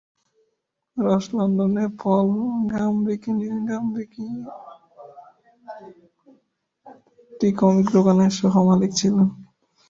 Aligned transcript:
রস 0.97 1.25
লন্ডনে 1.33 1.85
পল 1.99 2.27
গামবাকিনির 2.71 3.55
সাথে 3.67 4.23
একটি 7.31 7.47
কমিক 7.59 7.87
দোকানের 7.95 8.31
সহ-মালিক 8.39 8.91
ছিলেন। 8.99 9.27